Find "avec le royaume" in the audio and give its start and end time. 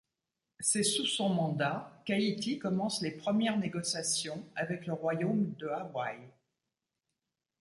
4.55-5.51